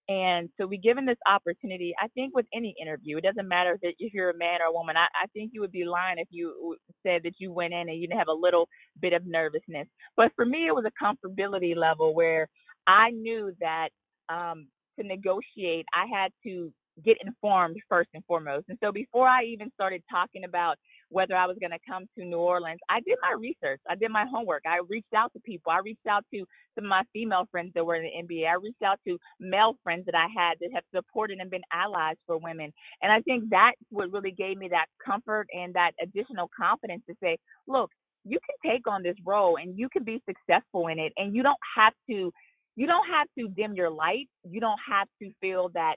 And 0.09 0.49
so 0.59 0.67
we 0.67 0.79
given 0.79 1.07
this 1.07 1.19
opportunity, 1.27 1.95
I 2.03 2.09
think 2.09 2.35
with 2.35 2.47
any 2.53 2.75
interview, 2.81 3.19
it 3.19 3.25
doesn't 3.25 3.47
matter 3.47 3.79
if, 3.81 3.95
if 3.99 4.13
you're 4.13 4.31
a 4.31 4.37
man 4.37 4.61
or 4.61 4.71
a 4.71 4.73
woman. 4.73 4.97
I, 4.97 5.07
I 5.23 5.27
think 5.33 5.53
you 5.55 5.61
would 5.61 5.73
be 5.73 5.85
lying 5.85 6.19
if 6.19 6.29
you 6.31 6.77
said 7.07 7.23
that 7.25 7.35
you 7.39 7.53
went 7.53 7.73
in 7.73 7.89
and 7.89 7.95
you 7.95 8.09
didn't 8.09 8.19
have 8.19 8.29
a 8.29 8.33
little 8.33 8.69
bit 9.01 9.13
of 9.13 9.25
nervousness. 9.27 9.87
But 10.17 10.33
for 10.35 10.45
me, 10.45 10.67
it 10.67 10.75
was 10.75 10.85
a 10.85 11.05
comfortability 11.05 11.77
level 11.77 12.15
where 12.15 12.49
I 12.87 13.11
knew 13.11 13.53
that 13.61 13.91
um, 14.29 14.67
to 14.99 15.07
negotiate, 15.07 15.87
I 15.95 16.07
had 16.13 16.33
to 16.45 16.73
get 17.05 17.17
informed 17.25 17.77
first 17.89 18.11
and 18.13 18.25
foremost. 18.25 18.67
And 18.69 18.79
so 18.83 18.93
before 18.93 19.27
I 19.27 19.45
even 19.45 19.71
started 19.75 20.03
talking 20.11 20.45
about 20.45 20.77
whether 21.13 21.37
I 21.37 21.47
was 21.47 21.57
going 21.61 21.71
to 21.73 21.79
come 21.87 22.05
to 22.19 22.25
New 22.25 22.39
Orleans, 22.39 22.81
I 22.89 23.01
did 23.01 23.19
my 23.23 23.37
research. 23.39 23.81
I 23.89 23.95
did 23.95 24.11
my 24.11 24.25
homework. 24.31 24.63
I 24.67 24.81
reached 24.89 25.13
out 25.15 25.33
to 25.35 25.41
people. 25.41 25.73
I 25.73 25.79
reached 25.85 26.07
out 26.09 26.25
to 26.33 26.45
some 26.75 26.85
of 26.85 26.89
my 26.91 27.03
female 27.13 27.47
friends 27.51 27.73
that 27.75 27.85
were 27.85 27.97
in 27.97 28.05
the 28.05 28.35
NBA. 28.35 28.49
I 28.49 28.55
reached 28.55 28.83
out 28.83 28.99
to 29.07 29.19
male 29.39 29.77
friends 29.83 30.07
that 30.07 30.15
I 30.15 30.27
had 30.35 30.59
that 30.61 30.71
have 30.75 30.85
supported 30.95 31.39
and 31.39 31.51
been 31.51 31.63
allies 31.73 32.17
for 32.27 32.39
women. 32.39 32.73
And 33.03 33.13
I 33.13 33.21
think 33.21 33.45
that's 33.51 33.77
what 33.91 34.13
really 34.13 34.33
gave 34.33 34.57
me 34.57 34.69
that 34.69 34.87
comfort 35.05 35.47
and 35.53 35.75
that 35.75 35.93
additional 36.03 36.51
confidence 36.59 37.03
to 37.09 37.15
say, 37.23 37.39
look, 37.67 37.91
you 38.25 38.39
can 38.47 38.73
take 38.73 38.87
on 38.87 39.03
this 39.03 39.17
role 39.25 39.57
and 39.57 39.79
you 39.79 39.89
can 39.89 40.05
be 40.05 40.23
successful 40.29 40.89
in 40.89 40.99
it 40.99 41.13
and 41.17 41.35
you 41.35 41.43
don't 41.43 41.59
have 41.77 41.93
to 42.09 42.33
you 42.75 42.87
don't 42.87 43.07
have 43.07 43.27
to 43.39 43.49
dim 43.49 43.75
your 43.75 43.91
light. 43.91 44.29
You 44.49 44.61
don't 44.61 44.79
have 44.91 45.07
to 45.21 45.31
feel 45.43 45.69
that 45.75 45.97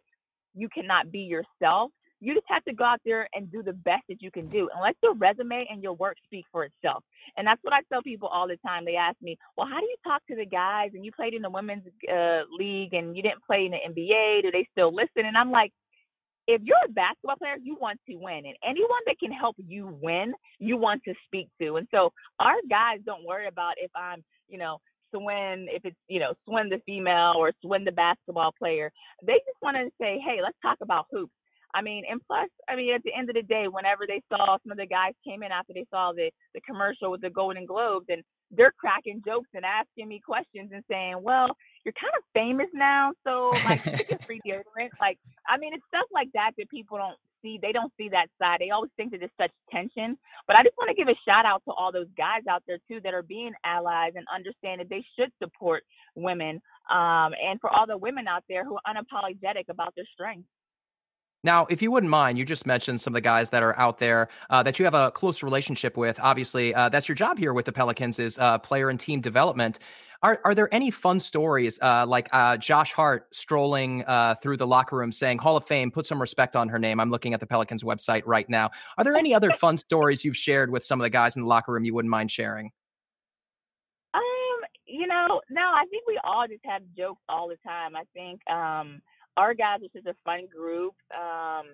you 0.56 0.68
cannot 0.74 1.12
be 1.12 1.20
yourself. 1.20 1.92
You 2.25 2.34
just 2.34 2.48
have 2.50 2.63
to 2.65 2.74
go 2.74 2.84
out 2.84 3.01
there 3.05 3.29
and 3.36 3.51
do 3.51 3.62
the 3.62 3.74
best 3.74 4.01
that 4.10 4.20
you 4.20 4.32
can 4.32 4.50
do 4.50 4.67
and 4.74 4.82
let 4.82 4.96
your 5.03 5.13
resume 5.13 5.67
and 5.70 5.84
your 5.84 5.94
work 5.94 6.17
speak 6.25 6.46
for 6.51 6.63
itself. 6.63 7.03
And 7.38 7.46
that's 7.46 7.63
what 7.63 7.72
I 7.72 7.82
tell 7.88 8.01
people 8.01 8.27
all 8.29 8.48
the 8.48 8.58
time. 8.65 8.84
They 8.84 8.96
ask 8.96 9.15
me, 9.22 9.38
well, 9.55 9.67
how 9.67 9.79
do 9.79 9.86
you 9.86 9.96
talk 10.03 10.25
to 10.29 10.36
the 10.36 10.46
guys? 10.46 10.89
And 10.96 11.05
you 11.05 11.12
played 11.12 11.36
in 11.36 11.44
the 11.44 11.51
women's 11.51 11.84
uh, 12.12 12.41
league 12.58 12.96
and 12.96 13.15
you 13.15 13.22
didn't 13.22 13.44
play 13.46 13.65
in 13.65 13.72
the 13.72 13.77
NBA. 13.77 14.41
Do 14.41 14.50
they 14.50 14.67
still 14.72 14.91
listen? 14.91 15.27
And 15.27 15.38
I'm 15.38 15.51
like, 15.51 15.72
if 16.48 16.63
you're 16.63 16.77
a 16.84 16.91
basketball 16.91 17.36
player, 17.38 17.58
you 17.62 17.77
want 17.79 18.00
to 18.10 18.15
win. 18.15 18.41
And 18.46 18.55
anyone 18.63 19.01
that 19.05 19.20
can 19.20 19.32
help 19.32 19.55
you 19.60 19.96
win, 20.01 20.34
you 20.58 20.77
want 20.77 21.03
to 21.05 21.13
speak 21.27 21.50
to. 21.62 21.77
And 21.77 21.88
so 21.91 22.12
our 22.39 22.55
guys 22.67 23.01
don't 23.05 23.24
worry 23.24 23.48
about 23.48 23.74
if 23.77 23.91
I'm, 23.96 24.24
you 24.48 24.58
know, 24.58 24.79
Swin, 25.13 25.67
if 25.70 25.86
it's, 25.86 25.96
you 26.08 26.20
know, 26.20 26.34
Swin 26.48 26.70
the 26.70 26.82
female 26.88 27.34
or 27.38 27.51
Swin 27.62 27.84
the 27.84 27.91
basketball 27.91 28.51
player. 28.58 28.91
They 29.24 29.34
just 29.46 29.62
want 29.62 29.77
to 29.77 29.89
say, 30.01 30.20
hey, 30.25 30.39
let's 30.44 30.58
talk 30.63 30.77
about 30.82 31.05
hoops. 31.12 31.32
I 31.75 31.82
mean, 31.82 32.03
and 32.10 32.22
plus, 32.25 32.50
I 32.70 32.77
mean, 32.77 32.96
at 32.96 33.03
the 33.03 33.13
end 33.13 33.29
of 33.29 33.36
the 33.36 33.44
day, 33.44 33.67
whenever 33.70 34.08
they 34.08 34.22
saw 34.29 34.58
some 34.63 34.72
of 34.72 34.77
the 34.77 34.88
guys 34.88 35.13
came 35.27 35.44
in 35.44 35.51
after 35.51 35.74
they 35.74 35.86
saw 35.91 36.13
the 36.13 36.32
the 36.53 36.62
commercial 36.62 37.12
with 37.12 37.22
the 37.22 37.29
Golden 37.29 37.65
Globes, 37.65 38.08
and 38.10 38.24
they're 38.51 38.74
cracking 38.79 39.22
jokes 39.25 39.50
and 39.53 39.65
asking 39.65 40.08
me 40.08 40.22
questions 40.25 40.72
and 40.74 40.84
saying, 40.89 41.17
"Well, 41.22 41.58
you're 41.84 41.94
kind 42.00 42.15
of 42.17 42.24
famous 42.34 42.70
now, 42.74 43.12
so 43.25 43.51
like, 43.65 43.82
free 44.25 44.41
deodorant." 44.48 44.96
Like, 45.01 45.20
I 45.48 45.58
mean, 45.58 45.74
it's 45.74 45.84
stuff 45.89 46.08
like 46.13 46.29
that 46.34 46.53
that 46.58 46.70
people 46.70 46.98
don't 46.98 47.20
see. 47.41 47.60
They 47.62 47.74
don't 47.74 47.94
see 47.98 48.10
that 48.10 48.27
side. 48.39 48.60
They 48.62 48.72
always 48.72 48.91
think 48.98 49.12
that 49.12 49.20
there's 49.20 49.39
such 49.39 49.51
tension. 49.72 50.17
But 50.48 50.58
I 50.58 50.63
just 50.63 50.77
want 50.77 50.89
to 50.89 50.96
give 50.96 51.10
a 51.10 51.20
shout 51.27 51.46
out 51.46 51.62
to 51.65 51.74
all 51.74 51.91
those 51.91 52.10
guys 52.17 52.48
out 52.50 52.63
there 52.67 52.79
too 52.88 53.01
that 53.03 53.13
are 53.13 53.24
being 53.24 53.53
allies 53.65 54.13
and 54.15 54.25
understand 54.34 54.82
that 54.82 54.89
they 54.89 55.03
should 55.20 55.32
support 55.44 55.84
women. 56.15 56.62
Um, 56.89 57.34
and 57.36 57.60
for 57.62 57.70
all 57.70 57.88
the 57.88 57.98
women 57.98 58.27
out 58.27 58.44
there 58.50 58.63
who 58.63 58.77
are 58.77 58.88
unapologetic 58.96 59.70
about 59.70 59.94
their 59.96 60.08
strengths. 60.13 60.48
Now, 61.46 61.68
if 61.70 61.80
you 61.80 61.92
wouldn't 61.92 62.10
mind, 62.10 62.40
you 62.40 62.44
just 62.44 62.66
mentioned 62.66 63.00
some 63.00 63.14
of 63.14 63.14
the 63.14 63.22
guys 63.22 63.52
that 63.52 63.62
are 63.62 63.78
out 63.78 64.00
there 64.00 64.30
uh, 64.50 64.64
that 64.64 64.80
you 64.80 64.86
have 64.86 64.96
a 64.96 65.12
close 65.12 65.44
relationship 65.44 65.96
with. 65.96 66.20
Obviously, 66.20 66.74
uh, 66.74 66.90
that's 66.90 67.08
your 67.08 67.14
job 67.14 67.38
here 67.38 67.54
with 67.54 67.66
the 67.66 67.72
Pelicans 67.72 68.18
is 68.18 68.40
uh, 68.40 68.58
player 68.58 68.90
and 68.90 69.00
team 69.00 69.22
development. 69.22 69.78
Are 70.24 70.42
are 70.44 70.56
there 70.56 70.74
any 70.74 70.90
fun 70.90 71.20
stories 71.20 71.78
uh, 71.84 72.08
like 72.08 72.30
uh, 72.32 72.58
Josh 72.58 72.94
Hart 72.94 73.28
strolling 73.32 74.04
uh, 74.06 74.34
through 74.42 74.58
the 74.58 74.66
locker 74.66 74.98
room 74.98 75.12
saying 75.12 75.38
Hall 75.38 75.56
of 75.56 75.68
Fame, 75.68 75.92
put 75.92 76.08
some 76.08 76.20
respect 76.20 76.56
on 76.56 76.68
her 76.68 76.80
name? 76.80 77.00
I'm 77.00 77.12
looking 77.12 77.36
at 77.36 77.40
the 77.40 77.46
Pelicans 77.46 77.84
website 77.84 78.24
right 78.25 78.50
now. 78.50 78.72
Are 78.98 79.04
there 79.04 79.16
any 79.16 79.36
other 79.36 79.52
fun 79.52 79.78
stories 79.78 80.25
you've 80.25 80.38
shared 80.38 80.72
with 80.72 80.84
some 80.84 81.00
of 81.00 81.04
the 81.04 81.12
guys 81.12 81.36
in 81.36 81.44
the 81.44 81.48
locker 81.48 81.74
room 81.74 81.86
you 81.86 81.94
wouldn't 81.94 82.10
mind 82.10 82.32
sharing? 82.32 82.72
Um, 84.16 84.22
you 84.88 85.06
know, 85.06 85.42
no, 85.52 85.62
I 85.62 85.86
think 85.92 86.08
we 86.08 86.20
all 86.24 86.48
just 86.48 86.66
have 86.66 86.82
jokes 86.98 87.22
all 87.30 87.48
the 87.48 87.58
time. 87.58 87.96
I 87.96 88.04
think 88.16 88.42
um 88.50 89.00
our 89.38 89.54
guys 89.54 89.82
is 89.82 89.92
just 89.94 90.08
a 90.08 90.15
fun 90.24 90.48
group. 90.54 90.94
Um, 91.13 91.68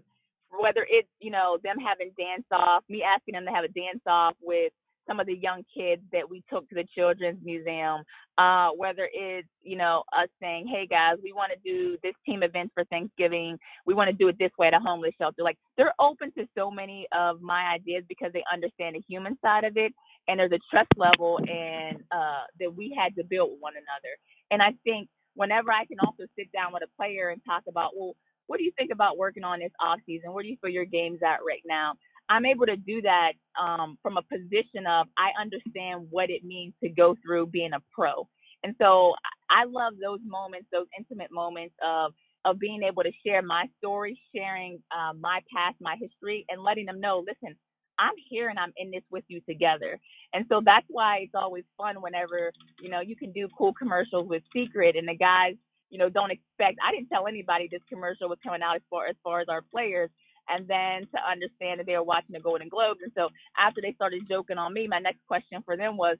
whether 0.60 0.86
it's 0.90 1.08
you 1.20 1.32
know 1.32 1.58
them 1.64 1.78
having 1.80 2.12
dance 2.18 2.46
off, 2.52 2.84
me 2.90 3.04
asking 3.04 3.34
them 3.34 3.46
to 3.46 3.52
have 3.52 3.64
a 3.64 3.70
dance 3.70 4.02
off 4.08 4.36
with 4.42 4.74
some 5.08 5.20
of 5.20 5.26
the 5.26 5.36
young 5.36 5.64
kids 5.76 6.02
that 6.12 6.30
we 6.30 6.44
took 6.50 6.68
to 6.70 6.76
the 6.76 6.86
children's 6.96 7.40
museum, 7.44 8.04
uh, 8.38 8.70
whether 8.78 9.10
it's 9.14 9.48
you 9.62 9.78
know 9.78 10.04
us 10.14 10.28
saying, 10.42 10.68
hey 10.68 10.86
guys, 10.88 11.16
we 11.24 11.34
want 11.34 11.52
to 11.52 11.60
do 11.70 11.98
this 12.04 12.14
team 12.26 12.44
event 12.44 12.72
for 12.74 12.84
Thanksgiving, 12.86 13.58
we 13.86 13.94
want 13.94 14.10
to 14.10 14.16
do 14.16 14.28
it 14.28 14.38
this 14.40 14.52
way 14.60 14.68
at 14.68 14.74
a 14.74 14.80
homeless 14.80 15.14
shelter. 15.18 15.44
Like 15.44 15.58
they're 15.78 15.94
open 16.00 16.32
to 16.38 16.46
so 16.58 16.70
many 16.70 17.08
of 17.18 17.42
my 17.42 17.74
ideas 17.74 18.04
because 18.10 18.32
they 18.34 18.44
understand 18.52 18.96
the 18.96 19.04
human 19.08 19.38
side 19.42 19.64
of 19.64 19.78
it, 19.78 19.94
and 20.28 20.40
there's 20.40 20.52
a 20.52 20.60
trust 20.70 20.92
level 20.98 21.40
and 21.40 21.98
uh, 22.12 22.44
that 22.60 22.76
we 22.76 22.96
had 22.98 23.16
to 23.16 23.24
build 23.24 23.52
one 23.60 23.74
another. 23.74 24.14
And 24.52 24.62
I 24.62 24.74
think 24.84 25.08
whenever 25.36 25.72
I 25.72 25.86
can 25.86 25.98
also 26.00 26.24
sit 26.38 26.52
down 26.52 26.74
with 26.74 26.84
a 26.84 26.96
player 26.98 27.30
and 27.30 27.42
talk 27.46 27.64
about, 27.68 27.92
well, 27.96 28.16
what 28.48 28.58
do 28.58 28.64
you 28.64 28.72
think 28.78 28.92
about 28.92 29.18
working 29.18 29.44
on 29.44 29.60
this 29.60 29.72
off 29.80 30.00
season? 30.06 30.34
Where 30.34 30.44
do 30.44 30.50
you 30.50 30.58
feel 30.62 30.72
your 30.72 30.86
game's 30.86 31.20
at 31.24 31.40
right 31.46 31.64
now? 31.66 31.94
I'm 32.30 32.46
able 32.46 32.66
to 32.66 32.78
do 32.78 33.02
that 33.02 33.34
um, 33.62 33.98
from 34.02 34.18
a 34.18 34.22
position 34.24 34.88
of 34.88 35.08
I 35.18 35.32
understand 35.40 36.08
what 36.10 36.30
it 36.30 36.44
means 36.44 36.74
to 36.84 36.90
go 36.90 37.16
through 37.24 37.48
being 37.48 37.72
a 37.74 37.80
pro. 37.94 38.28
And 38.64 38.76
so 38.80 39.14
I 39.50 39.66
love 39.66 39.94
those 40.02 40.20
moments, 40.26 40.68
those 40.72 40.88
intimate 40.98 41.32
moments 41.32 41.76
of 41.86 42.14
of 42.44 42.58
being 42.58 42.82
able 42.82 43.04
to 43.04 43.12
share 43.26 43.44
my 43.44 43.66
story, 43.78 44.20
sharing 44.36 44.82
uh, 44.92 45.14
my 45.14 45.42
past, 45.56 45.76
my 45.80 45.96
history, 46.02 46.44
and 46.50 46.64
letting 46.64 46.88
them 46.88 47.00
know, 47.00 47.24
listen, 47.28 47.56
I'm 48.02 48.16
here 48.30 48.50
and 48.50 48.60
I'm 48.60 48.74
in 48.78 48.92
this 48.92 49.04
with 49.12 49.26
you 49.30 49.42
together. 49.50 50.00
And 50.34 50.46
so 50.50 50.62
that's 50.66 50.88
why 50.90 51.20
it's 51.24 51.36
always 51.36 51.66
fun 51.78 52.02
whenever, 52.02 52.54
you 52.82 52.90
know, 52.90 53.02
you 53.02 53.16
can 53.18 53.34
do 53.34 53.50
cool 53.58 53.74
commercials 53.74 54.30
with 54.30 54.44
Secret 54.54 54.98
and 54.98 55.08
the 55.08 55.16
guys, 55.16 55.56
you 55.92 56.00
know, 56.00 56.10
don't 56.10 56.32
expect 56.32 56.80
I 56.86 56.92
didn't 56.94 57.10
tell 57.10 57.28
anybody 57.28 57.70
this 57.72 57.84
commercial 57.90 58.30
was 58.30 58.40
coming 58.44 58.64
out 58.64 58.78
as 58.78 58.84
far 58.90 59.08
as 59.08 59.18
far 59.24 59.42
as 59.42 59.50
our 59.50 59.64
players. 59.64 60.12
And 60.50 60.68
then 60.68 61.08
to 61.16 61.20
understand 61.32 61.80
that 61.80 61.88
they 61.88 61.98
were 61.98 62.04
watching 62.04 62.34
the 62.34 62.42
Golden 62.42 62.70
Globes. 62.70 63.02
And 63.04 63.14
so 63.16 63.30
after 63.60 63.82
they 63.82 63.94
started 63.94 64.24
joking 64.30 64.60
on 64.60 64.74
me, 64.74 64.88
my 64.88 65.00
next 65.00 65.22
question 65.28 65.62
for 65.66 65.78
them 65.78 65.98
was, 65.98 66.18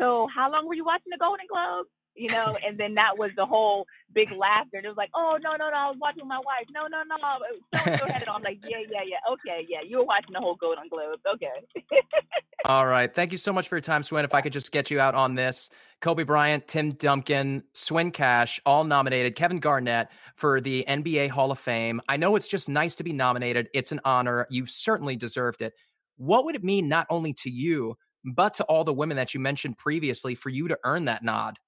So 0.00 0.28
how 0.34 0.52
long 0.52 0.68
were 0.68 0.74
you 0.74 0.86
watching 0.86 1.10
the 1.12 1.18
Golden 1.18 1.46
Globes? 1.50 1.90
You 2.14 2.28
know, 2.28 2.56
and 2.66 2.78
then 2.78 2.94
that 2.94 3.18
was 3.18 3.30
the 3.36 3.46
whole 3.46 3.86
big 4.14 4.30
laughter. 4.32 4.76
And 4.76 4.84
it 4.84 4.88
was 4.88 4.96
like, 4.96 5.10
oh 5.14 5.38
no, 5.42 5.52
no, 5.52 5.70
no, 5.70 5.76
I 5.76 5.88
was 5.88 5.96
watching 6.00 6.26
my 6.26 6.38
wife. 6.38 6.66
No, 6.70 6.86
no, 6.86 7.02
no. 7.02 7.16
So 7.98 8.06
had 8.06 8.22
it 8.22 8.28
on. 8.28 8.36
I'm 8.36 8.42
like, 8.42 8.58
yeah, 8.62 8.78
yeah, 8.90 9.00
yeah. 9.06 9.32
Okay, 9.32 9.66
yeah. 9.68 9.78
You 9.86 9.98
were 9.98 10.04
watching 10.04 10.32
the 10.32 10.40
whole 10.40 10.56
Golden 10.56 10.88
Globes. 10.88 11.22
Okay. 11.34 12.00
All 12.66 12.86
right. 12.86 13.14
Thank 13.14 13.32
you 13.32 13.38
so 13.38 13.52
much 13.52 13.68
for 13.68 13.76
your 13.76 13.82
time, 13.82 14.02
Swin. 14.02 14.24
If 14.24 14.34
I 14.34 14.40
could 14.40 14.52
just 14.52 14.72
get 14.72 14.90
you 14.90 15.00
out 15.00 15.14
on 15.14 15.34
this. 15.34 15.70
Kobe 16.00 16.22
Bryant, 16.22 16.66
Tim 16.68 16.90
Duncan, 16.90 17.62
Swin 17.72 18.10
Cash, 18.10 18.60
all 18.66 18.84
nominated. 18.84 19.36
Kevin 19.36 19.58
Garnett 19.58 20.08
for 20.36 20.60
the 20.60 20.84
NBA 20.88 21.30
Hall 21.30 21.50
of 21.50 21.58
Fame. 21.58 22.00
I 22.08 22.16
know 22.16 22.36
it's 22.36 22.48
just 22.48 22.68
nice 22.68 22.94
to 22.96 23.04
be 23.04 23.12
nominated. 23.12 23.68
It's 23.74 23.92
an 23.92 24.00
honor. 24.04 24.46
You've 24.50 24.70
certainly 24.70 25.16
deserved 25.16 25.62
it. 25.62 25.72
What 26.16 26.44
would 26.44 26.56
it 26.56 26.64
mean 26.64 26.88
not 26.88 27.06
only 27.10 27.32
to 27.42 27.50
you, 27.50 27.96
but 28.24 28.54
to 28.54 28.64
all 28.64 28.84
the 28.84 28.92
women 28.92 29.16
that 29.16 29.34
you 29.34 29.40
mentioned 29.40 29.78
previously 29.78 30.34
for 30.34 30.48
you 30.48 30.68
to 30.68 30.78
earn 30.84 31.06
that 31.06 31.22
nod? 31.22 31.58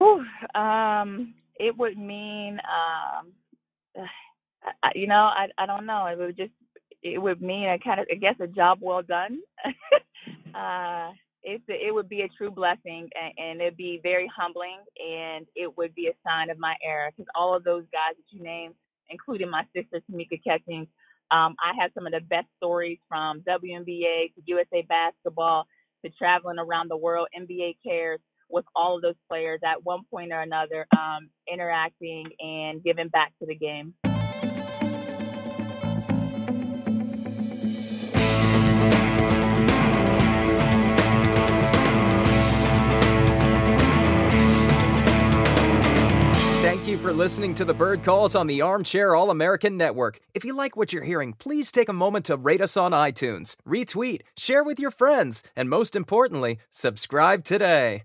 Whew, 0.00 0.24
um, 0.60 1.34
it 1.58 1.76
would 1.78 1.98
mean, 1.98 2.58
um, 2.60 3.32
I, 4.82 4.92
you 4.94 5.06
know, 5.08 5.14
I 5.14 5.48
I 5.58 5.66
don't 5.66 5.86
know. 5.86 6.06
It 6.06 6.18
would 6.18 6.36
just 6.36 6.52
it 7.02 7.20
would 7.22 7.42
mean 7.42 7.68
a 7.68 7.78
kind 7.78 8.00
of 8.00 8.06
I 8.12 8.16
guess 8.16 8.36
a 8.40 8.48
job 8.48 8.78
well 8.82 9.02
done. 9.02 9.40
uh, 10.54 11.12
it 11.42 11.94
would 11.94 12.08
be 12.08 12.22
a 12.22 12.28
true 12.28 12.50
blessing 12.50 13.08
and, 13.20 13.34
and 13.38 13.60
it'd 13.62 13.76
be 13.76 14.00
very 14.02 14.30
humbling 14.36 14.78
and 14.98 15.46
it 15.56 15.76
would 15.78 15.94
be 15.94 16.08
a 16.08 16.12
sign 16.26 16.50
of 16.50 16.58
my 16.58 16.74
era 16.86 17.10
because 17.10 17.28
all 17.34 17.54
of 17.56 17.64
those 17.64 17.84
guys 17.92 18.14
that 18.16 18.36
you 18.36 18.42
named, 18.42 18.74
including 19.10 19.50
my 19.50 19.64
sister 19.74 20.02
Tamika 20.10 20.42
Catchings, 20.44 20.88
um, 21.30 21.56
I 21.62 21.72
have 21.80 21.92
some 21.94 22.06
of 22.06 22.12
the 22.12 22.20
best 22.20 22.48
stories 22.58 22.98
from 23.08 23.40
WNBA 23.42 24.34
to 24.34 24.42
USA 24.46 24.82
basketball 24.88 25.66
to 26.04 26.10
traveling 26.12 26.58
around 26.58 26.90
the 26.90 26.96
world, 26.96 27.28
NBA 27.38 27.76
cares 27.86 28.20
with 28.50 28.64
all 28.74 28.96
of 28.96 29.02
those 29.02 29.14
players 29.28 29.60
at 29.64 29.84
one 29.84 30.00
point 30.10 30.32
or 30.32 30.40
another, 30.40 30.86
um, 30.96 31.28
interacting 31.50 32.26
and 32.40 32.82
giving 32.82 33.08
back 33.08 33.32
to 33.40 33.46
the 33.46 33.54
game. 33.54 33.94
Thank 46.62 46.86
you 46.86 46.98
for 46.98 47.12
listening 47.12 47.54
to 47.54 47.64
the 47.64 47.74
Bird 47.74 48.04
Calls 48.04 48.34
on 48.34 48.46
the 48.46 48.62
Armchair 48.62 49.14
All 49.14 49.30
American 49.30 49.76
Network. 49.76 50.20
If 50.34 50.44
you 50.44 50.54
like 50.54 50.76
what 50.76 50.92
you're 50.92 51.02
hearing, 51.02 51.32
please 51.34 51.72
take 51.72 51.88
a 51.88 51.92
moment 51.92 52.26
to 52.26 52.36
rate 52.36 52.60
us 52.60 52.76
on 52.76 52.92
iTunes, 52.92 53.56
retweet, 53.66 54.22
share 54.36 54.62
with 54.62 54.78
your 54.78 54.90
friends, 54.90 55.42
and 55.56 55.68
most 55.68 55.96
importantly, 55.96 56.58
subscribe 56.70 57.44
today. 57.44 58.04